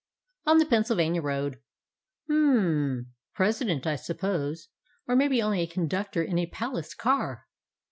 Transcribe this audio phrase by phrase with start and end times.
[0.47, 1.59] "On the Pennsylvania Road."
[2.27, 3.11] "Hm!
[3.35, 4.69] President, I suppose,
[5.07, 7.45] or maybe only a conductor in a palace car."